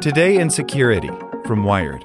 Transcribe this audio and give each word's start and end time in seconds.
Today 0.00 0.38
in 0.38 0.50
Security 0.50 1.10
from 1.46 1.64
Wired. 1.64 2.04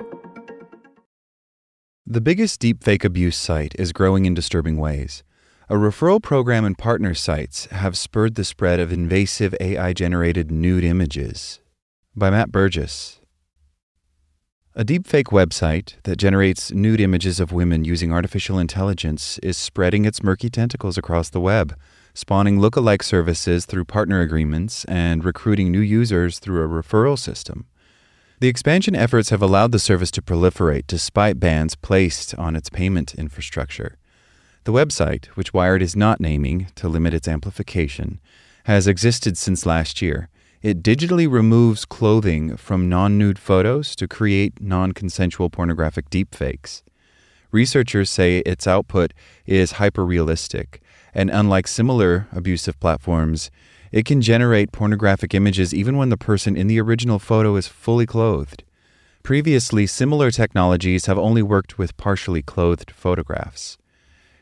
The 2.05 2.21
biggest 2.21 2.61
deepfake 2.61 3.03
abuse 3.03 3.37
site 3.37 3.73
is 3.79 3.91
growing 3.91 4.25
in 4.25 4.33
disturbing 4.33 4.77
ways. 4.77 5.23
A 5.69 5.75
referral 5.75 6.21
program 6.21 6.63
and 6.63 6.77
partner 6.77 7.13
sites 7.13 7.65
have 7.67 7.97
spurred 7.97 8.35
the 8.35 8.43
spread 8.43 8.79
of 8.79 8.93
invasive 8.93 9.55
AI 9.59 9.93
generated 9.93 10.51
nude 10.51 10.83
images. 10.83 11.59
By 12.15 12.29
Matt 12.29 12.51
Burgess. 12.51 13.19
A 14.75 14.83
deepfake 14.83 15.31
website 15.31 15.93
that 16.03 16.17
generates 16.17 16.71
nude 16.71 17.01
images 17.01 17.39
of 17.39 17.51
women 17.51 17.85
using 17.85 18.11
artificial 18.11 18.59
intelligence 18.59 19.39
is 19.39 19.57
spreading 19.57 20.05
its 20.05 20.21
murky 20.21 20.49
tentacles 20.49 20.97
across 20.97 21.29
the 21.29 21.41
web, 21.41 21.75
spawning 22.15 22.57
lookalike 22.59 23.03
services 23.03 23.65
through 23.65 23.85
partner 23.85 24.21
agreements 24.21 24.85
and 24.85 25.23
recruiting 25.23 25.69
new 25.69 25.81
users 25.81 26.39
through 26.39 26.63
a 26.63 26.67
referral 26.67 27.19
system. 27.19 27.65
The 28.39 28.47
expansion 28.47 28.95
efforts 28.95 29.29
have 29.29 29.41
allowed 29.41 29.71
the 29.71 29.79
service 29.79 30.11
to 30.11 30.21
proliferate 30.21 30.87
despite 30.87 31.39
bans 31.39 31.75
placed 31.75 32.33
on 32.35 32.55
its 32.55 32.69
payment 32.69 33.13
infrastructure. 33.15 33.97
The 34.63 34.71
website, 34.71 35.25
which 35.35 35.53
Wired 35.53 35.81
is 35.81 35.95
not 35.95 36.19
naming 36.19 36.67
to 36.75 36.87
limit 36.89 37.13
its 37.13 37.27
amplification, 37.27 38.19
has 38.63 38.87
existed 38.87 39.37
since 39.37 39.65
last 39.65 40.01
year. 40.01 40.29
It 40.61 40.81
digitally 40.81 41.31
removes 41.31 41.85
clothing 41.85 42.57
from 42.57 42.89
non 42.89 43.17
nude 43.17 43.37
photos 43.37 43.95
to 43.97 44.07
create 44.07 44.59
non 44.59 44.93
consensual 44.93 45.49
pornographic 45.49 46.09
deepfakes. 46.09 46.81
Researchers 47.55 48.09
say 48.09 48.39
its 48.39 48.67
output 48.67 49.13
is 49.45 49.79
hyperrealistic, 49.79 50.79
and 51.13 51.29
unlike 51.29 51.69
similar 51.69 52.27
abusive 52.33 52.77
platforms, 52.81 53.49
it 53.93 54.03
can 54.03 54.21
generate 54.21 54.73
pornographic 54.73 55.33
images 55.33 55.73
even 55.73 55.95
when 55.95 56.09
the 56.09 56.17
person 56.17 56.57
in 56.57 56.67
the 56.67 56.81
original 56.81 57.17
photo 57.17 57.55
is 57.55 57.65
fully 57.65 58.05
clothed. 58.05 58.65
Previously, 59.23 59.87
similar 59.87 60.31
technologies 60.31 61.05
have 61.05 61.17
only 61.17 61.41
worked 61.41 61.77
with 61.77 61.95
partially 61.95 62.41
clothed 62.41 62.91
photographs. 62.91 63.77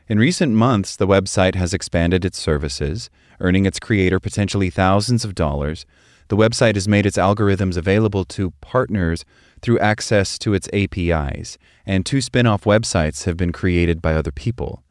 In 0.08 0.18
recent 0.18 0.50
months, 0.50 0.96
the 0.96 1.06
website 1.06 1.54
has 1.54 1.72
expanded 1.72 2.24
its 2.24 2.36
services, 2.40 3.10
earning 3.38 3.64
its 3.64 3.78
creator 3.78 4.18
potentially 4.18 4.70
thousands 4.70 5.24
of 5.24 5.36
dollars. 5.36 5.86
The 6.28 6.36
website 6.36 6.74
has 6.74 6.88
made 6.88 7.06
its 7.06 7.18
algorithms 7.18 7.76
available 7.76 8.24
to 8.26 8.52
partners 8.60 9.24
through 9.60 9.78
access 9.78 10.38
to 10.38 10.54
its 10.54 10.68
APIs, 10.72 11.58
and 11.84 12.04
two 12.04 12.20
spin 12.20 12.46
off 12.46 12.64
websites 12.64 13.24
have 13.24 13.36
been 13.36 13.52
created 13.52 14.00
by 14.00 14.14
other 14.14 14.32
people. 14.32 14.82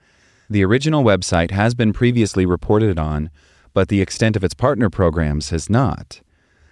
The 0.50 0.64
original 0.64 1.04
website 1.04 1.52
has 1.52 1.74
been 1.74 1.94
previously 1.94 2.46
reported 2.46 3.00
on, 3.00 3.30
but 3.74 3.88
the 3.88 4.02
extent 4.02 4.36
of 4.36 4.44
its 4.44 4.54
partner 4.54 4.90
programs 4.90 5.50
has 5.50 5.70
not. 5.70 6.22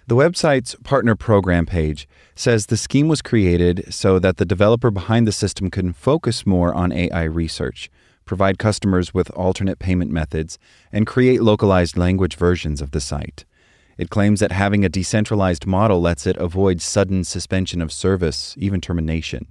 The 0.06 0.16
website's 0.16 0.74
partner 0.84 1.14
program 1.16 1.64
page 1.64 2.08
says 2.34 2.66
the 2.66 2.76
scheme 2.76 3.08
was 3.08 3.22
created 3.22 3.92
so 3.92 4.18
that 4.18 4.36
the 4.36 4.44
developer 4.44 4.90
behind 4.90 5.26
the 5.26 5.32
system 5.32 5.70
can 5.70 5.92
focus 5.92 6.44
more 6.44 6.74
on 6.74 6.92
AI 6.92 7.22
research, 7.24 7.90
provide 8.24 8.58
customers 8.58 9.14
with 9.14 9.30
alternate 9.30 9.78
payment 9.78 10.10
methods, 10.10 10.58
and 10.92 11.06
create 11.06 11.42
localized 11.42 11.96
language 11.96 12.36
versions 12.36 12.80
of 12.80 12.90
the 12.90 13.00
site. 13.00 13.44
It 13.98 14.10
claims 14.10 14.40
that 14.40 14.52
having 14.52 14.84
a 14.84 14.88
decentralized 14.88 15.66
model 15.66 16.00
lets 16.00 16.26
it 16.26 16.36
avoid 16.36 16.80
sudden 16.80 17.24
suspension 17.24 17.80
of 17.80 17.92
service, 17.92 18.54
even 18.58 18.80
termination. 18.80 19.46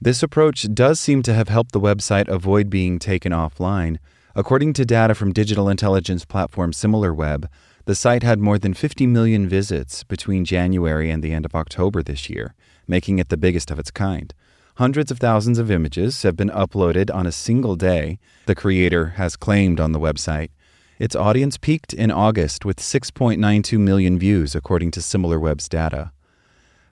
This 0.00 0.22
approach 0.22 0.72
does 0.72 1.00
seem 1.00 1.22
to 1.24 1.34
have 1.34 1.48
helped 1.48 1.72
the 1.72 1.80
website 1.80 2.28
avoid 2.28 2.70
being 2.70 2.98
taken 2.98 3.32
offline, 3.32 3.98
According 4.38 4.74
to 4.74 4.84
data 4.84 5.16
from 5.16 5.32
digital 5.32 5.68
intelligence 5.68 6.24
platform 6.24 6.70
SimilarWeb, 6.70 7.48
the 7.86 7.96
site 7.96 8.22
had 8.22 8.38
more 8.38 8.56
than 8.56 8.72
50 8.72 9.04
million 9.04 9.48
visits 9.48 10.04
between 10.04 10.44
January 10.44 11.10
and 11.10 11.24
the 11.24 11.32
end 11.32 11.44
of 11.44 11.56
October 11.56 12.04
this 12.04 12.30
year, 12.30 12.54
making 12.86 13.18
it 13.18 13.30
the 13.30 13.36
biggest 13.36 13.68
of 13.72 13.80
its 13.80 13.90
kind. 13.90 14.32
Hundreds 14.76 15.10
of 15.10 15.18
thousands 15.18 15.58
of 15.58 15.72
images 15.72 16.22
have 16.22 16.36
been 16.36 16.50
uploaded 16.50 17.12
on 17.12 17.26
a 17.26 17.32
single 17.32 17.74
day, 17.74 18.20
the 18.46 18.54
creator 18.54 19.06
has 19.16 19.34
claimed 19.34 19.80
on 19.80 19.90
the 19.90 19.98
website. 19.98 20.50
Its 20.98 21.14
audience 21.14 21.56
peaked 21.56 21.92
in 21.92 22.10
August 22.10 22.64
with 22.64 22.78
6.92 22.78 23.78
million 23.78 24.18
views, 24.18 24.54
according 24.54 24.90
to 24.90 25.00
SimilarWeb's 25.00 25.68
data. 25.68 26.12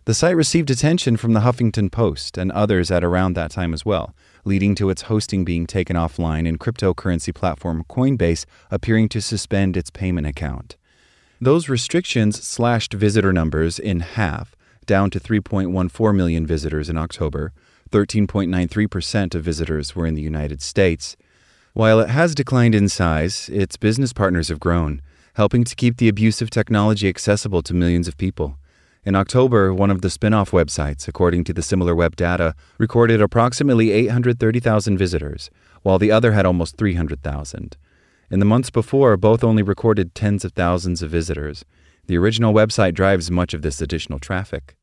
The 0.04 0.14
site 0.14 0.36
received 0.36 0.70
attention 0.70 1.16
from 1.16 1.32
the 1.32 1.40
Huffington 1.40 1.90
Post 1.90 2.38
and 2.38 2.52
others 2.52 2.92
at 2.92 3.02
around 3.02 3.34
that 3.34 3.50
time 3.50 3.74
as 3.74 3.84
well, 3.84 4.14
leading 4.44 4.76
to 4.76 4.88
its 4.88 5.02
hosting 5.02 5.44
being 5.44 5.66
taken 5.66 5.96
offline 5.96 6.48
and 6.48 6.60
cryptocurrency 6.60 7.34
platform 7.34 7.84
Coinbase 7.90 8.46
appearing 8.70 9.08
to 9.08 9.20
suspend 9.20 9.76
its 9.76 9.90
payment 9.90 10.28
account. 10.28 10.76
Those 11.40 11.68
restrictions 11.68 12.40
slashed 12.46 12.94
visitor 12.94 13.32
numbers 13.32 13.80
in 13.80 13.98
half, 13.98 14.54
down 14.86 15.10
to 15.10 15.18
3.14 15.18 16.14
million 16.14 16.46
visitors 16.46 16.88
in 16.88 16.96
October. 16.96 17.52
13.93% 17.90 19.34
of 19.34 19.42
visitors 19.42 19.96
were 19.96 20.06
in 20.06 20.14
the 20.14 20.22
United 20.22 20.62
States. 20.62 21.16
While 21.76 22.00
it 22.00 22.09
has 22.09 22.34
declined 22.34 22.75
in 22.75 22.88
size, 22.88 23.50
its 23.53 23.76
business 23.76 24.14
partners 24.14 24.48
have 24.48 24.59
grown, 24.59 25.03
helping 25.34 25.62
to 25.64 25.76
keep 25.76 25.98
the 25.98 26.09
abusive 26.09 26.48
technology 26.48 27.06
accessible 27.06 27.60
to 27.60 27.75
millions 27.75 28.09
of 28.09 28.16
people. 28.16 28.56
In 29.04 29.14
October, 29.14 29.75
one 29.75 29.91
of 29.91 30.00
the 30.00 30.09
spin 30.09 30.32
off 30.32 30.53
websites, 30.53 31.06
according 31.06 31.44
to 31.44 31.53
the 31.53 31.60
SimilarWeb 31.60 32.16
data, 32.16 32.54
recorded 32.78 33.20
approximately 33.20 33.91
830,000 33.92 34.97
visitors, 34.97 35.50
while 35.82 35.98
the 35.98 36.10
other 36.10 36.32
had 36.32 36.47
almost 36.47 36.78
300,000. 36.78 37.76
In 38.31 38.38
the 38.38 38.47
months 38.47 38.70
before, 38.70 39.19
both 39.19 39.44
only 39.44 39.62
recorded 39.62 40.15
tens 40.15 40.47
of 40.47 40.53
thousands 40.53 41.03
of 41.03 41.10
visitors. 41.10 41.66
The 42.06 42.16
original 42.16 42.54
website 42.54 42.94
drives 42.94 43.31
much 43.31 43.53
of 43.53 43.60
this 43.60 43.82
additional 43.82 44.18
traffic. 44.18 44.77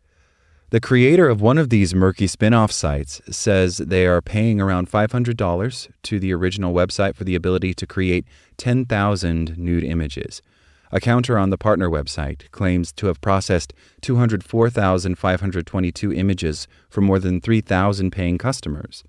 The 0.73 0.81
creator 0.81 1.29
of 1.29 1.39
one 1.39 1.59
of 1.59 1.69
these 1.69 1.93
murky 1.93 2.25
spin 2.25 2.51
off 2.51 2.71
sites 2.71 3.21
says 3.29 3.77
they 3.77 4.07
are 4.07 4.23
paying 4.23 4.59
around 4.59 4.89
$500 4.89 5.87
to 6.01 6.19
the 6.19 6.33
original 6.33 6.73
website 6.73 7.15
for 7.15 7.25
the 7.25 7.35
ability 7.35 7.75
to 7.75 7.85
create 7.85 8.25
10,000 8.57 9.55
nude 9.55 9.83
images, 9.83 10.41
a 10.91 10.99
counter 10.99 11.37
on 11.37 11.51
the 11.51 11.59
partner 11.59 11.91
website 11.91 12.49
claims 12.49 12.91
to 12.93 13.05
have 13.05 13.21
processed 13.21 13.71
204,522 14.01 16.11
images 16.11 16.67
for 16.89 17.01
more 17.01 17.19
than 17.19 17.39
3,000 17.39 18.09
paying 18.09 18.39
customers. 18.39 19.03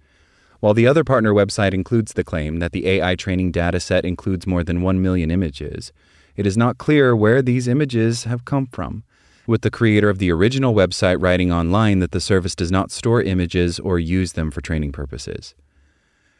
While 0.60 0.74
the 0.74 0.86
other 0.86 1.02
partner 1.02 1.32
website 1.32 1.72
includes 1.72 2.12
the 2.12 2.24
claim 2.24 2.58
that 2.58 2.72
the 2.72 2.86
AI 2.86 3.14
training 3.14 3.52
dataset 3.52 4.04
includes 4.04 4.46
more 4.46 4.64
than 4.64 4.82
1 4.82 5.00
million 5.00 5.30
images, 5.30 5.94
it 6.36 6.46
is 6.46 6.58
not 6.58 6.76
clear 6.76 7.16
where 7.16 7.40
these 7.40 7.66
images 7.66 8.24
have 8.24 8.44
come 8.44 8.66
from, 8.66 9.02
with 9.46 9.62
the 9.62 9.70
creator 9.70 10.08
of 10.08 10.18
the 10.18 10.32
original 10.32 10.74
website 10.74 11.20
writing 11.20 11.52
online 11.52 11.98
that 11.98 12.12
the 12.12 12.20
service 12.20 12.54
does 12.54 12.70
not 12.70 12.90
store 12.90 13.22
images 13.22 13.78
or 13.78 13.98
use 13.98 14.32
them 14.32 14.50
for 14.50 14.60
training 14.60 14.92
purposes. 14.92 15.54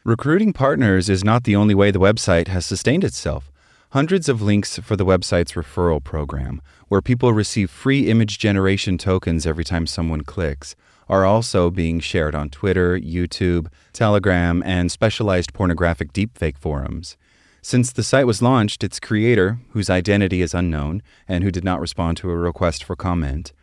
Recruiting 0.03 0.53
partners 0.53 1.09
is 1.09 1.23
not 1.23 1.43
the 1.45 1.55
only 1.55 1.73
way 1.73 1.91
the 1.91 1.99
website 1.99 2.47
has 2.47 2.65
sustained 2.65 3.03
itself. 3.03 3.51
Hundreds 3.91 4.27
of 4.27 4.41
links 4.41 4.77
for 4.79 4.95
the 4.95 5.05
website's 5.05 5.53
referral 5.53 6.03
program, 6.03 6.61
where 6.89 7.01
people 7.01 7.33
receive 7.33 7.69
free 7.69 8.09
image 8.09 8.37
generation 8.37 8.97
tokens 8.97 9.47
every 9.47 9.63
time 9.63 9.87
someone 9.87 10.21
clicks, 10.21 10.75
are 11.07 11.25
also 11.25 11.69
being 11.69 11.99
shared 11.99 12.35
on 12.35 12.49
Twitter, 12.49 12.99
YouTube, 12.99 13.67
Telegram, 13.93 14.61
and 14.63 14.91
specialized 14.91 15.53
pornographic 15.53 16.11
deepfake 16.13 16.57
forums. 16.57 17.17
Since 17.65 17.93
the 17.93 18.03
site 18.03 18.27
was 18.27 18.43
launched, 18.43 18.83
its 18.83 18.99
creator, 18.99 19.57
whose 19.71 19.89
identity 19.89 20.43
is 20.43 20.53
unknown 20.53 21.01
and 21.27 21.43
who 21.43 21.49
did 21.49 21.63
not 21.63 21.79
respond 21.79 22.15
to 22.17 22.29
a 22.29 22.35
request 22.35 22.83
for 22.83 22.95
comment, 22.95 23.53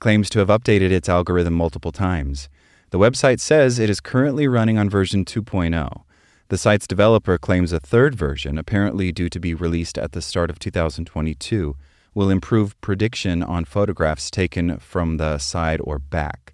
claims 0.00 0.28
to 0.30 0.40
have 0.40 0.48
updated 0.48 0.90
its 0.90 1.08
algorithm 1.08 1.54
multiple 1.54 1.92
times. 1.92 2.48
The 2.90 2.98
website 2.98 3.38
says 3.38 3.78
it 3.78 3.88
is 3.88 4.00
currently 4.00 4.48
running 4.48 4.78
on 4.78 4.90
version 4.90 5.24
2.0. 5.24 6.02
The 6.48 6.58
site's 6.58 6.88
developer 6.88 7.38
claims 7.38 7.70
a 7.70 7.78
third 7.78 8.16
version, 8.16 8.58
apparently 8.58 9.12
due 9.12 9.28
to 9.28 9.38
be 9.38 9.54
released 9.54 9.96
at 9.96 10.10
the 10.10 10.22
start 10.22 10.50
of 10.50 10.58
2022, 10.58 11.76
will 12.14 12.30
improve 12.30 12.80
prediction 12.80 13.44
on 13.44 13.64
photographs 13.64 14.28
taken 14.28 14.78
from 14.78 15.18
the 15.18 15.38
side 15.38 15.80
or 15.84 16.00
back. 16.00 16.52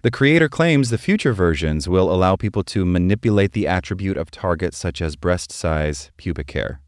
The 0.00 0.12
creator 0.12 0.48
claims 0.48 0.90
the 0.90 0.96
future 0.98 1.32
versions 1.32 1.88
will 1.88 2.12
allow 2.12 2.36
people 2.36 2.62
to 2.64 2.84
manipulate 2.84 3.50
the 3.50 3.66
attribute 3.66 4.16
of 4.16 4.30
targets 4.30 4.78
such 4.78 5.02
as 5.02 5.16
breast 5.16 5.50
size, 5.50 6.12
pubic 6.16 6.52
hair. 6.52 6.80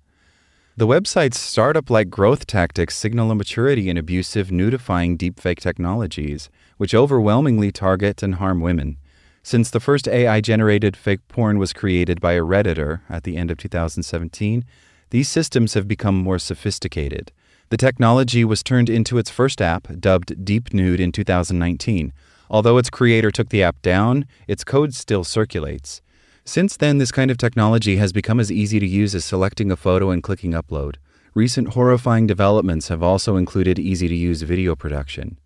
The 0.76 0.86
website's 0.86 1.40
startup 1.40 1.90
like 1.90 2.08
growth 2.08 2.46
tactics 2.46 2.96
signal 2.96 3.32
a 3.32 3.34
maturity 3.34 3.90
in 3.90 3.96
abusive, 3.96 4.50
nudifying 4.50 5.18
deepfake 5.18 5.58
technologies, 5.58 6.50
which 6.76 6.94
overwhelmingly 6.94 7.72
target 7.72 8.22
and 8.22 8.36
harm 8.36 8.60
women. 8.60 8.96
Since 9.42 9.70
the 9.70 9.80
first 9.80 10.06
AI 10.06 10.40
generated 10.40 10.96
fake 10.96 11.26
porn 11.26 11.58
was 11.58 11.72
created 11.72 12.20
by 12.20 12.34
a 12.34 12.42
Redditor 12.42 13.00
at 13.08 13.24
the 13.24 13.36
end 13.36 13.50
of 13.50 13.58
2017, 13.58 14.64
these 15.10 15.28
systems 15.28 15.74
have 15.74 15.88
become 15.88 16.16
more 16.16 16.38
sophisticated. 16.38 17.32
The 17.70 17.76
technology 17.76 18.44
was 18.44 18.62
turned 18.62 18.88
into 18.88 19.18
its 19.18 19.30
first 19.30 19.60
app, 19.60 19.88
dubbed 19.98 20.44
Deep 20.44 20.72
Nude, 20.72 21.00
in 21.00 21.10
2019 21.10 22.12
Although 22.50 22.78
its 22.78 22.90
creator 22.90 23.30
took 23.30 23.50
the 23.50 23.62
app 23.62 23.80
down, 23.80 24.26
its 24.48 24.64
code 24.64 24.92
still 24.92 25.22
circulates. 25.22 26.02
Since 26.44 26.76
then, 26.76 26.98
this 26.98 27.12
kind 27.12 27.30
of 27.30 27.38
technology 27.38 27.96
has 27.96 28.12
become 28.12 28.40
as 28.40 28.50
easy 28.50 28.80
to 28.80 28.86
use 28.86 29.14
as 29.14 29.24
selecting 29.24 29.70
a 29.70 29.76
photo 29.76 30.10
and 30.10 30.20
clicking 30.20 30.52
upload. 30.52 30.96
Recent 31.32 31.74
horrifying 31.74 32.26
developments 32.26 32.88
have 32.88 33.04
also 33.04 33.36
included 33.36 33.78
easy 33.78 34.08
to 34.08 34.16
use 34.16 34.42
video 34.42 34.74
production. 34.74 35.38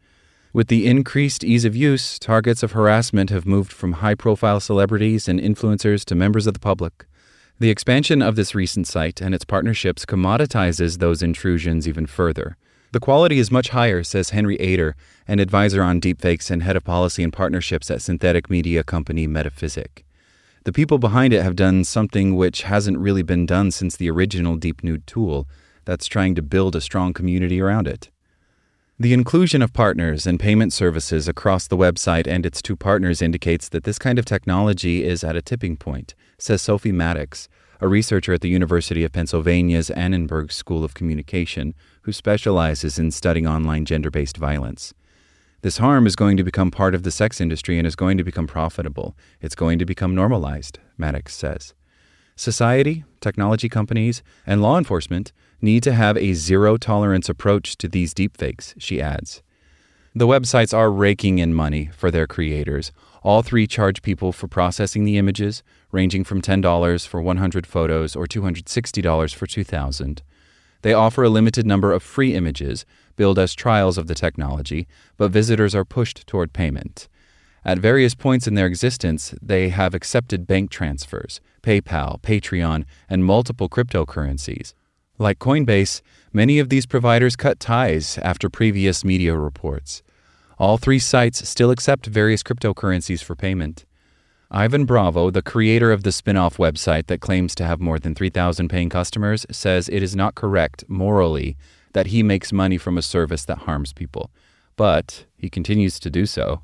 With 0.55 0.69
the 0.69 0.87
increased 0.87 1.45
ease 1.45 1.67
of 1.67 1.77
use, 1.77 2.19
targets 2.19 2.63
of 2.63 2.73
harassment 2.73 3.29
have 3.29 3.45
moved 3.45 3.73
from 3.73 3.95
high 3.95 4.15
profile 4.15 4.61
celebrities 4.61 5.29
and 5.29 5.39
influencers 5.39 6.05
to 6.07 6.15
members 6.15 6.47
of 6.47 6.55
the 6.55 6.61
public. 6.61 7.07
The 7.59 7.71
expansion 7.71 8.23
of 8.23 8.37
this 8.37 8.55
recent 8.55 8.87
site 8.87 9.21
and 9.21 9.35
its 9.35 9.45
partnerships 9.45 10.07
commoditizes 10.07 10.99
those 10.99 11.23
intrusions 11.23 11.87
even 11.87 12.07
further. 12.07 12.57
The 12.95 13.01
quality 13.01 13.41
is 13.41 13.51
much 13.51 13.71
higher, 13.71 14.05
says 14.05 14.31
Henry 14.31 14.57
Ajder, 14.59 14.95
an 15.27 15.41
advisor 15.41 15.83
on 15.83 16.01
deepfakes 16.01 16.49
and 16.49 16.63
head 16.63 16.77
of 16.77 16.85
policy 16.85 17.25
and 17.25 17.33
partnerships 17.33 17.91
at 17.91 18.01
synthetic 18.01 18.49
media 18.49 18.85
company 18.85 19.27
Metaphysic. 19.27 20.05
The 20.63 20.73
people 20.73 20.99
behind 20.99 21.33
it 21.33 21.43
have 21.43 21.57
done 21.57 21.83
something 21.83 22.37
which 22.37 22.63
hasn't 22.63 22.99
really 22.99 23.25
been 23.25 23.47
done 23.47 23.73
since 23.73 23.97
the 23.97 24.09
original 24.09 24.55
Deep 24.55 24.85
Nude 24.85 25.09
tool 25.09 25.49
that's 25.85 26.07
trying 26.07 26.37
to 26.37 26.41
build 26.43 26.77
a 26.77 26.81
strong 26.81 27.13
community 27.13 27.61
around 27.61 27.89
it. 27.89 28.11
The 28.97 29.13
inclusion 29.13 29.61
of 29.61 29.73
partners 29.73 30.25
and 30.25 30.39
payment 30.39 30.73
services 30.73 31.27
across 31.27 31.67
the 31.67 31.77
website 31.77 32.29
and 32.29 32.47
its 32.47 32.63
two 32.63 32.77
partners 32.77 33.21
indicates 33.21 33.69
that 33.71 33.83
this 33.83 33.99
kind 33.99 34.21
of 34.21 34.25
technology 34.25 35.03
is 35.03 35.25
at 35.25 35.35
a 35.35 35.43
tipping 35.43 35.77
point, 35.77 36.15
says 36.39 36.63
Sophie 36.63 36.93
Maddocks, 36.93 37.49
a 37.85 37.89
researcher 37.89 38.33
at 38.33 38.41
the 38.41 38.49
University 38.49 39.05
of 39.05 39.13
Pennsylvania's 39.13 39.91
Annenberg 39.91 40.51
School 40.51 40.85
of 40.85 40.95
Communication 40.95 41.75
who 42.01 42.13
specializes 42.13 42.99
in 42.99 43.11
studying 43.11 43.47
online 43.47 43.85
gender 43.85 44.11
based 44.11 44.39
violence. 44.39 44.95
This 45.61 45.77
harm 45.77 46.07
is 46.07 46.17
going 46.17 46.39
to 46.39 46.45
become 46.45 46.71
part 46.71 46.95
of 46.95 47.03
the 47.03 47.11
sex 47.11 47.43
industry 47.43 47.77
and 47.77 47.87
is 47.87 47.95
going 47.95 48.17
to 48.17 48.25
become 48.25 48.47
profitable. 48.47 49.15
It's 49.43 49.55
going 49.55 49.79
to 49.81 49.85
become 49.85 50.15
normalized, 50.15 50.79
Maddocks 50.99 51.33
says. 51.33 51.75
Society, 52.37 53.05
technology 53.21 53.69
companies, 53.69 54.23
and 54.47 54.63
law 54.63 54.79
enforcement 54.79 55.33
need 55.61 55.83
to 55.83 55.93
have 55.93 56.17
a 56.17 56.33
zero 56.33 56.79
tolerance 56.79 57.29
approach 57.29 57.77
to 57.77 57.87
these 57.87 58.15
deepfakes, 58.15 58.73
she 58.79 58.99
adds. 58.99 59.43
The 60.15 60.27
websites 60.27 60.73
are 60.73 60.91
raking 60.91 61.39
in 61.39 61.53
money 61.53 61.91
for 61.95 62.11
their 62.11 62.27
creators. 62.27 62.93
All 63.25 63.43
three 63.43 63.67
charge 63.67 64.03
people 64.03 64.33
for 64.33 64.49
processing 64.49 65.05
the 65.05 65.17
images, 65.17 65.63
ranging 65.91 66.25
from 66.25 66.43
$10 66.43 67.07
for 67.07 67.23
100 67.23 67.67
photos 67.67 68.15
or 68.15 68.27
$260 68.27 69.35
for 69.35 69.47
2,000. 69.47 70.23
They 70.83 70.93
offer 70.93 71.25
a 71.25 71.31
limited 71.31 71.67
number 71.67 71.95
of 71.95 72.03
free 72.03 72.35
images, 72.35 72.85
billed 73.17 73.39
as 73.39 73.55
trials 73.55 73.97
of 73.97 74.09
the 74.09 74.15
technology, 74.15 74.87
but 75.17 75.31
visitors 75.31 75.75
are 75.75 75.87
pushed 75.87 76.27
toward 76.27 76.53
payment. 76.53 77.09
At 77.65 77.79
various 77.79 78.15
points 78.15 78.47
in 78.47 78.57
their 78.57 78.67
existence, 78.67 79.35
they 79.41 79.71
have 79.71 79.95
accepted 79.95 80.47
bank 80.47 80.71
transfers, 80.71 81.41
PayPal, 81.63 82.21
Patreon, 82.21 82.85
and 83.09 83.25
multiple 83.25 83.71
cryptocurrencies. 83.71 84.75
Like 85.17 85.39
Coinbase, 85.39 86.03
many 86.31 86.59
of 86.59 86.69
these 86.69 86.85
providers 86.85 87.37
cut 87.37 87.59
ties 87.59 88.19
after 88.19 88.51
previous 88.51 89.03
media 89.03 89.35
reports. 89.35 90.03
All 90.59 90.79
three 90.79 90.99
sites 90.99 91.49
still 91.49 91.71
accept 91.71 92.07
various 92.07 92.43
cryptocurrencies 92.43 93.23
for 93.23 93.35
payment. 93.35 93.85
Ivan 94.51 94.85
Bravo, 94.85 95.31
the 95.31 95.43
creator 95.43 95.91
of 95.91 96.05
the 96.05 96.13
spin 96.13 96.37
off 96.37 96.59
website 96.59 97.09
that 97.09 97.21
claims 97.21 97.55
to 97.57 97.65
have 97.65 97.81
more 97.81 97.99
than 97.99 98.15
3,000 98.15 98.69
paying 98.69 98.89
customers, 98.89 99.45
says 99.51 99.89
it 99.89 100.03
is 100.03 100.15
not 100.15 100.37
correct 100.37 100.85
morally 100.87 101.57
that 101.93 102.09
he 102.09 102.23
makes 102.23 102.53
money 102.53 102.79
from 102.79 102.97
a 102.97 103.03
service 103.03 103.45
that 103.47 103.59
harms 103.59 103.93
people. 103.93 104.31
But 104.77 105.25
he 105.37 105.51
continues 105.51 105.99
to 106.01 106.11
do 106.11 106.27
so. 106.27 106.63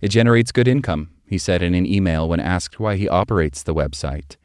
It 0.00 0.08
generates 0.08 0.52
good 0.52 0.68
income, 0.68 1.10
he 1.26 1.38
said 1.38 1.62
in 1.62 1.74
an 1.74 1.86
email 1.86 2.28
when 2.28 2.40
asked 2.40 2.78
why 2.78 2.96
he 2.96 3.08
operates 3.08 3.62
the 3.62 3.74
website. 3.74 4.36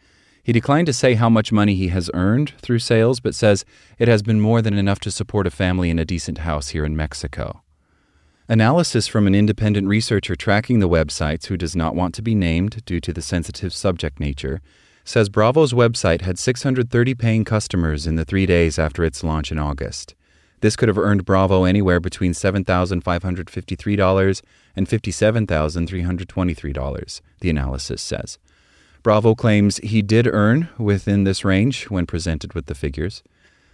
He 0.41 0.53
declined 0.53 0.88
to 0.88 0.94
say 0.94 1.13
how 1.13 1.30
much 1.30 1.51
money 1.51 1.75
he 1.75 1.89
has 1.89 2.09
earned 2.15 2.53
through 2.57 2.80
sales, 2.80 3.19
but 3.19 3.36
says 3.36 3.65
it 4.00 4.07
has 4.07 4.24
been 4.24 4.41
more 4.41 4.63
than 4.63 4.75
enough 4.75 5.00
to 5.01 5.12
support 5.12 5.45
a 5.45 5.51
family 5.51 5.91
in 5.91 6.00
a 6.00 6.06
decent 6.06 6.39
house 6.39 6.69
here 6.69 6.86
in 6.86 6.95
Mexico. 6.95 7.62
Analysis 8.51 9.07
from 9.07 9.28
an 9.28 9.36
independent 9.36 9.88
researcher 9.88 10.36
tracking 10.36 10.80
the 10.80 10.90
websites 10.90 11.46
who 11.46 11.56
does 11.56 11.75
not 11.75 11.94
want 11.94 12.16
to 12.16 12.24
be 12.24 12.34
named 12.34 12.84
due 12.84 13.00
to 13.00 13.13
the 13.13 13.22
sensitive 13.22 13.72
subject 13.72 14.19
nature 14.19 14.60
says 15.04 15.30
Bravo's 15.30 15.72
website 15.72 16.22
had 16.22 16.40
630 16.40 17.13
paying 17.13 17.46
customers 17.46 18.07
in 18.07 18.16
the 18.16 18.25
three 18.25 18.48
days 18.48 18.80
after 18.80 19.06
its 19.06 19.24
launch 19.24 19.51
in 19.51 19.60
August. 19.60 20.16
This 20.62 20.75
could 20.75 20.88
have 20.88 20.98
earned 20.98 21.25
Bravo 21.25 21.63
anywhere 21.63 22.00
between 22.00 22.31
$7,553 22.31 24.41
and 24.75 24.88
$57,323, 24.88 27.22
the 27.41 27.50
analysis 27.51 28.01
says. 28.01 28.39
Bravo 29.03 29.36
claims 29.36 29.77
he 29.77 30.01
did 30.01 30.25
earn 30.25 30.70
within 30.79 31.24
this 31.24 31.46
range 31.46 31.84
when 31.91 32.08
presented 32.08 32.53
with 32.53 32.65
the 32.65 32.74
figures. 32.74 33.22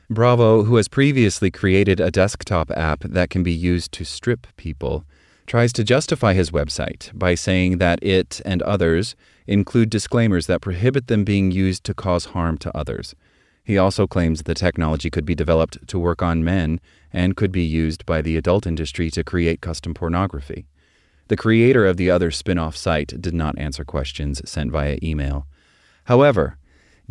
Bravo, 0.10 0.64
who 0.64 0.76
has 0.76 0.88
previously 0.88 1.50
created 1.50 2.00
a 2.00 2.12
desktop 2.12 2.70
app 2.72 3.00
that 3.00 3.32
can 3.32 3.42
be 3.42 3.52
used 3.52 3.92
to 3.94 4.06
strip 4.06 4.46
people, 4.56 5.04
tries 5.48 5.74
to 5.74 5.84
justify 5.84 6.34
his 6.34 6.52
website 6.52 7.10
by 7.18 7.34
saying 7.34 7.80
that 7.80 8.04
it 8.04 8.40
and 8.46 8.62
others 8.62 9.16
include 9.48 9.90
disclaimers 9.90 10.46
that 10.46 10.62
prohibit 10.62 11.08
them 11.08 11.24
being 11.24 11.50
used 11.50 11.84
to 11.86 11.94
cause 11.96 12.26
harm 12.26 12.58
to 12.60 12.78
others. 12.78 13.16
He 13.64 13.80
also 13.80 14.06
claims 14.06 14.44
the 14.44 14.54
technology 14.54 15.10
could 15.10 15.26
be 15.26 15.34
developed 15.34 15.88
to 15.88 15.98
work 15.98 16.22
on 16.22 16.44
men 16.44 16.80
and 17.12 17.36
could 17.36 17.52
be 17.52 17.64
used 17.64 18.06
by 18.06 18.22
the 18.22 18.38
adult 18.38 18.68
industry 18.68 19.10
to 19.10 19.24
create 19.24 19.60
custom 19.62 19.96
pornography. 19.96 20.68
The 21.30 21.38
creator 21.38 21.88
of 21.88 21.98
the 21.98 22.12
other 22.12 22.30
spin 22.30 22.60
off 22.60 22.78
site 22.78 23.20
did 23.20 23.34
not 23.34 23.58
answer 23.58 23.84
questions 23.84 24.48
sent 24.48 24.72
via 24.72 25.00
email. 25.02 25.48
However, 26.04 26.58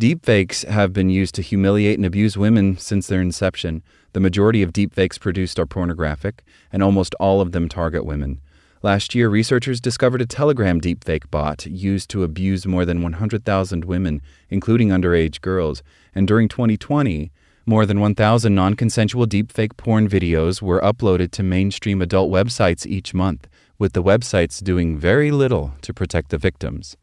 Deepfakes 0.00 0.66
have 0.66 0.92
been 0.92 1.08
used 1.08 1.36
to 1.36 1.42
humiliate 1.42 1.96
and 1.96 2.04
abuse 2.04 2.36
women 2.36 2.76
since 2.76 3.06
their 3.06 3.20
inception. 3.20 3.80
The 4.12 4.18
majority 4.18 4.60
of 4.60 4.72
deepfakes 4.72 5.20
produced 5.20 5.56
are 5.60 5.66
pornographic, 5.66 6.42
and 6.72 6.82
almost 6.82 7.14
all 7.20 7.40
of 7.40 7.52
them 7.52 7.68
target 7.68 8.04
women. 8.04 8.40
Last 8.82 9.14
year, 9.14 9.28
researchers 9.28 9.80
discovered 9.80 10.20
a 10.20 10.26
Telegram 10.26 10.80
deepfake 10.80 11.30
bot 11.30 11.64
used 11.66 12.10
to 12.10 12.24
abuse 12.24 12.66
more 12.66 12.84
than 12.84 13.02
100,000 13.02 13.84
women, 13.84 14.20
including 14.50 14.88
underage 14.88 15.40
girls. 15.40 15.84
And 16.12 16.26
during 16.26 16.48
2020, 16.48 17.30
more 17.64 17.86
than 17.86 18.00
1,000 18.00 18.52
non 18.52 18.74
consensual 18.74 19.28
deepfake 19.28 19.76
porn 19.76 20.08
videos 20.08 20.60
were 20.60 20.80
uploaded 20.80 21.30
to 21.30 21.44
mainstream 21.44 22.02
adult 22.02 22.32
websites 22.32 22.84
each 22.84 23.14
month, 23.14 23.46
with 23.78 23.92
the 23.92 24.02
websites 24.02 24.60
doing 24.60 24.98
very 24.98 25.30
little 25.30 25.74
to 25.82 25.94
protect 25.94 26.30
the 26.30 26.38
victims. 26.38 26.96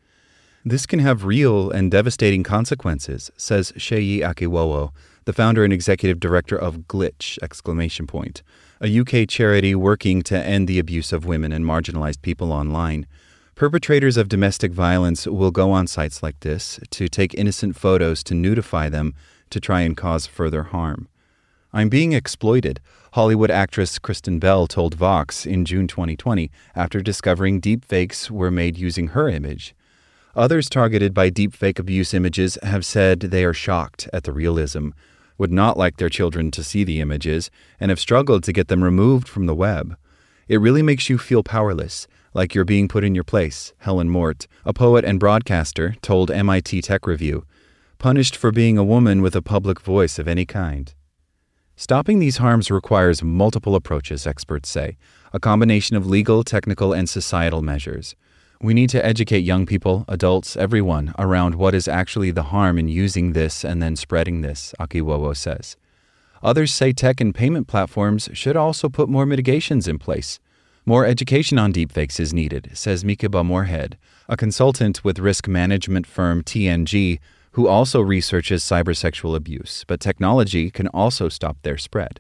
This 0.64 0.86
can 0.86 1.00
have 1.00 1.26
real 1.26 1.72
and 1.72 1.90
devastating 1.90 2.44
consequences, 2.44 3.32
says 3.36 3.72
Seyi 3.72 4.20
Akiwowo, 4.20 4.92
the 5.26 5.34
founder 5.34 5.64
and 5.64 5.74
executive 5.74 6.20
director 6.20 6.56
of 6.56 6.88
Glitch! 6.88 7.40
Exclamation 7.42 8.06
point, 8.06 8.44
a 8.80 9.00
UK 9.00 9.28
charity 9.28 9.74
working 9.74 10.22
to 10.22 10.38
end 10.38 10.68
the 10.68 10.78
abuse 10.78 11.12
of 11.12 11.26
women 11.26 11.52
and 11.52 11.66
marginalized 11.66 12.22
people 12.22 12.54
online. 12.54 13.08
Perpetrators 13.56 14.18
of 14.18 14.30
domestic 14.30 14.72
violence 14.72 15.26
will 15.26 15.50
go 15.50 15.72
on 15.72 15.88
sites 15.88 16.22
like 16.22 16.40
this 16.42 16.80
to 16.92 17.08
take 17.08 17.34
innocent 17.34 17.76
photos 17.76 18.24
to 18.26 18.36
nudify 18.36 18.92
them 18.92 19.16
to 19.50 19.60
try 19.60 19.82
and 19.82 19.98
cause 19.98 20.28
further 20.28 20.66
harm. 20.66 21.08
I'm 21.74 21.90
being 21.90 22.14
exploited, 22.14 22.80
Hollywood 23.14 23.50
actress 23.50 23.98
Kristen 23.98 24.38
Bell 24.38 24.68
told 24.68 24.94
Vox 24.94 25.48
in 25.48 25.66
June 25.66 25.88
2020 25.88 26.52
after 26.76 27.02
discovering 27.02 27.60
deepfakes 27.60 28.30
were 28.30 28.52
made 28.52 28.78
using 28.78 29.08
her 29.08 29.28
image. 29.28 29.74
Others 30.36 30.70
targeted 30.70 31.14
by 31.14 31.30
deepfake 31.30 31.78
abuse 31.78 32.14
images 32.14 32.58
have 32.64 32.86
said 32.86 33.20
they 33.20 33.44
are 33.44 33.54
shocked 33.54 34.08
at 34.14 34.24
the 34.24 34.32
realism, 34.32 34.90
would 35.38 35.52
not 35.52 35.78
like 35.78 35.98
their 35.98 36.10
children 36.10 36.52
to 36.52 36.64
see 36.64 36.84
the 36.84 37.02
images, 37.02 37.52
and 37.80 37.90
have 37.90 38.00
struggled 38.00 38.44
to 38.44 38.54
get 38.54 38.70
them 38.70 38.84
removed 38.84 39.28
from 39.28 39.46
the 39.46 39.56
web. 39.56 39.98
It 40.48 40.62
really 40.62 40.82
makes 40.82 41.10
you 41.10 41.18
feel 41.18 41.44
powerless, 41.44 42.08
like 42.34 42.56
you're 42.56 42.64
being 42.64 42.88
put 42.88 43.04
in 43.04 43.14
your 43.14 43.26
place, 43.26 43.74
Helen 43.80 44.10
Mort, 44.10 44.48
a 44.66 44.74
poet 44.74 45.04
and 45.04 45.20
broadcaster, 45.20 45.96
told 46.02 46.32
MIT 46.32 46.82
Tech 46.82 47.06
Review, 47.06 47.46
punished 47.98 48.36
for 48.38 48.52
being 48.52 48.78
a 48.78 48.84
woman 48.84 49.22
with 49.22 49.36
a 49.36 49.42
public 49.42 49.82
voice 49.82 50.18
of 50.18 50.28
any 50.28 50.46
kind. 50.46 50.94
Stopping 51.76 52.20
these 52.20 52.38
harms 52.38 52.72
requires 52.72 53.24
multiple 53.24 53.76
approaches, 53.76 54.26
experts 54.26 54.70
say, 54.70 54.98
a 55.34 55.40
combination 55.40 55.98
of 55.98 56.08
legal, 56.08 56.44
technical, 56.44 56.94
and 56.94 57.10
societal 57.10 57.62
measures. 57.62 58.16
We 58.64 58.76
need 58.76 58.92
to 58.92 59.04
educate 59.04 59.40
young 59.40 59.66
people, 59.66 60.06
adults, 60.08 60.56
everyone 60.56 61.16
around 61.18 61.56
what 61.56 61.74
is 61.74 61.88
actually 61.88 62.30
the 62.30 62.44
harm 62.44 62.78
in 62.78 62.88
using 62.88 63.34
this 63.34 63.66
and 63.66 63.82
then 63.82 63.96
spreading 63.96 64.42
this, 64.42 64.76
Akiwowo 64.80 65.36
says. 65.36 65.78
Others 66.44 66.72
say 66.72 66.94
tech 66.94 67.20
and 67.20 67.34
payment 67.34 67.68
platforms 67.68 68.30
should 68.34 68.56
also 68.56 68.88
put 68.88 69.10
more 69.10 69.26
mitigations 69.26 69.88
in 69.88 69.98
place. 69.98 70.40
More 70.86 71.08
education 71.08 71.58
on 71.58 71.74
deepfakes 71.74 72.20
is 72.20 72.36
needed, 72.36 72.70
says 72.76 73.04
Mikeba 73.04 73.44
Moorhead, 73.44 73.98
a 74.30 74.38
consultant 74.38 75.04
with 75.04 75.18
risk 75.18 75.48
management 75.48 76.06
firm 76.06 76.44
TNG, 76.44 77.18
who 77.54 77.68
also 77.68 78.00
researches 78.00 78.64
cybersexual 78.64 79.36
abuse, 79.36 79.86
but 79.88 80.00
technology 80.00 80.70
can 80.70 80.88
also 80.90 81.30
stop 81.30 81.58
their 81.64 81.80
spread. 81.80 82.20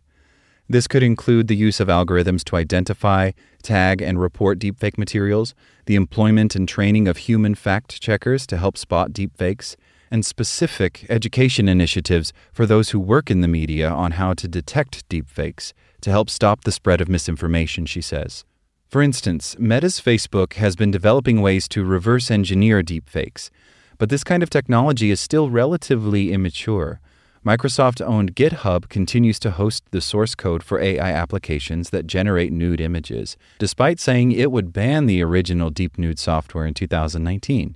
This 0.71 0.87
could 0.87 1.03
include 1.03 1.49
the 1.49 1.55
use 1.57 1.81
of 1.81 1.89
algorithms 1.89 2.45
to 2.45 2.55
identify, 2.55 3.31
tag, 3.61 4.01
and 4.01 4.21
report 4.21 4.57
deepfake 4.57 4.97
materials, 4.97 5.53
the 5.85 5.95
employment 5.95 6.55
and 6.55 6.65
training 6.65 7.09
of 7.09 7.17
human 7.17 7.55
fact 7.55 7.99
checkers 7.99 8.47
to 8.47 8.55
help 8.55 8.77
spot 8.77 9.11
deepfakes, 9.11 9.75
and 10.09 10.25
specific 10.25 11.05
education 11.09 11.67
initiatives 11.67 12.31
for 12.53 12.65
those 12.65 12.91
who 12.91 13.01
work 13.01 13.29
in 13.29 13.41
the 13.41 13.49
media 13.49 13.89
on 13.89 14.11
how 14.11 14.33
to 14.33 14.47
detect 14.47 15.05
deepfakes 15.09 15.73
to 15.99 16.09
help 16.09 16.29
stop 16.29 16.63
the 16.63 16.71
spread 16.71 17.01
of 17.01 17.09
misinformation, 17.09 17.85
she 17.85 18.01
says. 18.01 18.45
For 18.87 19.01
instance, 19.01 19.57
Meta's 19.59 19.99
Facebook 19.99 20.53
has 20.53 20.77
been 20.77 20.89
developing 20.89 21.41
ways 21.41 21.67
to 21.67 21.83
reverse 21.83 22.31
engineer 22.31 22.81
deepfakes, 22.81 23.49
but 23.97 24.07
this 24.07 24.23
kind 24.23 24.41
of 24.41 24.49
technology 24.49 25.11
is 25.11 25.19
still 25.19 25.49
relatively 25.49 26.31
immature. 26.31 27.01
Microsoft 27.43 28.05
owned 28.05 28.35
GitHub 28.35 28.87
continues 28.87 29.39
to 29.39 29.49
host 29.49 29.83
the 29.89 29.99
source 29.99 30.35
code 30.35 30.61
for 30.61 30.79
AI 30.79 31.11
applications 31.11 31.89
that 31.89 32.05
generate 32.05 32.51
nude 32.51 32.79
images, 32.79 33.35
despite 33.57 33.99
saying 33.99 34.31
it 34.31 34.51
would 34.51 34.71
ban 34.71 35.07
the 35.07 35.23
original 35.23 35.71
Deep 35.71 35.97
Nude 35.97 36.19
software 36.19 36.67
in 36.67 36.75
2019. 36.75 37.75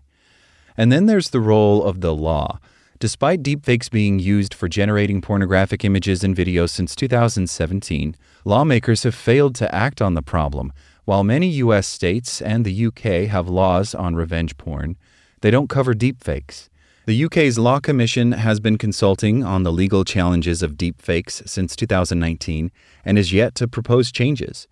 And 0.78 0.92
then 0.92 1.08
there's 1.08 1.32
the 1.32 1.40
role 1.40 1.84
of 1.84 2.02
the 2.02 2.14
law. 2.14 2.60
Despite 3.00 3.42
deepfakes 3.42 3.90
being 3.90 4.20
used 4.20 4.54
for 4.54 4.70
generating 4.70 5.20
pornographic 5.20 5.84
images 5.84 6.24
and 6.24 6.36
videos 6.36 6.70
since 6.70 6.96
2017, 6.96 8.16
lawmakers 8.46 9.02
have 9.02 9.16
failed 9.16 9.56
to 9.56 9.74
act 9.74 10.00
on 10.00 10.14
the 10.14 10.22
problem. 10.22 10.74
While 11.06 11.24
many 11.24 11.48
U.S. 11.48 11.88
states 11.88 12.40
and 12.40 12.66
the 12.66 12.86
UK 12.86 13.28
have 13.32 13.50
laws 13.50 13.96
on 13.96 14.16
revenge 14.16 14.58
porn, 14.58 14.96
they 15.42 15.50
don't 15.50 15.70
cover 15.70 15.96
deepfakes. 15.96 16.70
The 17.08 17.26
UK's 17.26 17.60
Law 17.60 17.80
Commission 17.80 18.32
has 18.32 18.60
been 18.60 18.80
consulting 18.80 19.44
on 19.44 19.62
the 19.62 19.72
legal 19.72 20.04
challenges 20.04 20.64
of 20.64 20.74
deepfakes 20.74 21.48
since 21.48 21.76
2019 21.76 22.72
and 23.06 23.20
is 23.20 23.32
yet 23.32 23.54
to 23.56 23.68
propose 23.68 24.12
changes. 24.12 24.68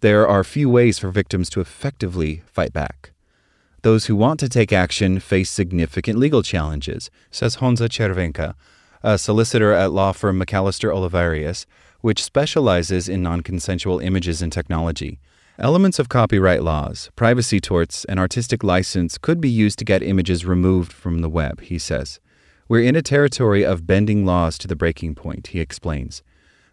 There 0.00 0.26
are 0.26 0.42
few 0.42 0.68
ways 0.68 0.98
for 0.98 1.10
victims 1.10 1.48
to 1.50 1.60
effectively 1.60 2.42
fight 2.44 2.72
back. 2.72 3.12
Those 3.82 4.06
who 4.06 4.16
want 4.16 4.40
to 4.40 4.48
take 4.48 4.72
action 4.72 5.20
face 5.20 5.48
significant 5.48 6.18
legal 6.18 6.42
challenges, 6.42 7.08
says 7.30 7.58
Honza 7.58 7.88
Cervenka, 7.88 8.54
a 9.04 9.16
solicitor 9.16 9.72
at 9.72 9.92
law 9.92 10.10
firm 10.10 10.40
McAllister 10.40 10.92
Olivarius, 10.92 11.66
which 12.00 12.24
specializes 12.24 13.08
in 13.08 13.22
non 13.22 13.42
consensual 13.42 14.00
images 14.00 14.42
and 14.42 14.52
technology. 14.52 15.20
Elements 15.58 15.98
of 15.98 16.10
copyright 16.10 16.62
laws, 16.62 17.10
privacy 17.16 17.60
torts, 17.60 18.04
and 18.04 18.20
artistic 18.20 18.62
license 18.62 19.16
could 19.16 19.40
be 19.40 19.48
used 19.48 19.78
to 19.78 19.86
get 19.86 20.02
images 20.02 20.44
removed 20.44 20.92
from 20.92 21.20
the 21.20 21.30
web, 21.30 21.62
he 21.62 21.78
says. 21.78 22.20
We're 22.68 22.82
in 22.82 22.94
a 22.94 23.00
territory 23.00 23.64
of 23.64 23.86
bending 23.86 24.26
laws 24.26 24.58
to 24.58 24.68
the 24.68 24.76
breaking 24.76 25.14
point, 25.14 25.46
he 25.48 25.60
explains. 25.60 26.22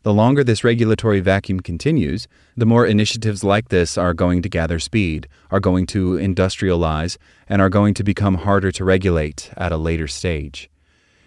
The 0.01 0.13
longer 0.13 0.43
this 0.43 0.65
regulatory 0.65 1.21
vacuum 1.21 1.61
continues, 1.61 2.27
the 2.57 2.65
more 2.65 2.85
initiatives 2.85 3.41
like 3.41 3.69
this 3.69 3.97
are 3.97 4.13
going 4.13 4.41
to 4.41 4.49
gather 4.49 4.79
speed, 4.79 5.29
are 5.49 5.61
going 5.61 5.85
to 5.87 6.15
industrialize, 6.15 7.15
and 7.47 7.61
are 7.61 7.69
going 7.69 7.93
to 7.93 8.03
become 8.03 8.35
harder 8.35 8.69
to 8.73 8.83
regulate 8.83 9.49
at 9.55 9.71
a 9.71 9.77
later 9.77 10.09
stage. 10.09 10.69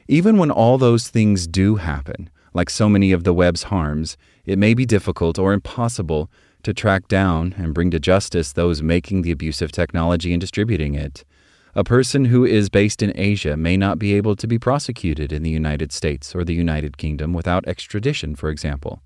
Even 0.09 0.37
when 0.37 0.51
all 0.51 0.77
those 0.77 1.09
things 1.09 1.47
do 1.47 1.77
happen, 1.77 2.29
like 2.53 2.69
so 2.69 2.91
many 2.91 3.13
of 3.13 3.25
the 3.25 3.33
web's 3.33 3.65
harms, 3.65 4.19
it 4.45 4.59
may 4.59 4.75
be 4.75 4.85
difficult 4.85 5.39
or 5.39 5.55
impossible 5.55 6.31
to 6.63 6.75
track 6.75 7.09
down 7.09 7.55
and 7.57 7.75
bring 7.75 7.91
to 7.91 8.01
justice 8.01 8.53
those 8.53 8.83
making 8.83 9.23
the 9.23 9.31
abusive 9.31 9.73
technology 9.73 10.33
and 10.33 10.41
distributing 10.41 10.95
it. 10.95 11.25
A 11.75 11.85
person 11.85 12.25
who 12.27 12.45
is 12.45 12.71
based 12.71 13.03
in 13.03 13.13
Asia 13.15 13.57
may 13.57 13.77
not 13.77 13.99
be 13.99 14.15
able 14.15 14.35
to 14.37 14.47
be 14.47 14.59
prosecuted 14.59 15.33
in 15.33 15.43
the 15.43 15.51
United 15.51 15.93
States 15.93 16.35
or 16.35 16.43
the 16.43 16.55
United 16.55 16.97
Kingdom 16.97 17.35
without 17.35 17.69
extradition, 17.69 18.35
for 18.35 18.49
example. 18.49 19.03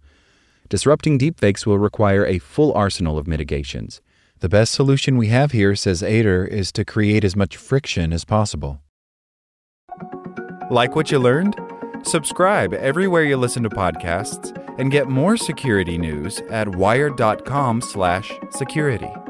Disrupting 0.68 1.18
deepfakes 1.18 1.66
will 1.66 1.78
require 1.78 2.24
a 2.24 2.38
full 2.38 2.72
arsenal 2.74 3.18
of 3.18 3.26
mitigations. 3.26 4.00
The 4.38 4.48
best 4.48 4.72
solution 4.72 5.16
we 5.16 5.26
have 5.26 5.50
here, 5.50 5.74
says 5.74 6.00
Ajder, 6.00 6.46
is 6.46 6.70
to 6.72 6.84
create 6.84 7.24
as 7.24 7.34
much 7.34 7.56
friction 7.56 8.12
as 8.12 8.24
possible. 8.24 8.80
Like 10.70 10.94
what 10.94 11.10
you 11.10 11.18
learned? 11.18 11.56
Subscribe 12.04 12.72
everywhere 12.72 13.24
you 13.24 13.36
listen 13.36 13.64
to 13.64 13.68
podcasts 13.68 14.56
and 14.80 14.90
get 14.90 15.08
more 15.08 15.36
security 15.36 15.96
news 15.98 16.40
at 16.50 16.74
wired.com/security. 16.74 19.29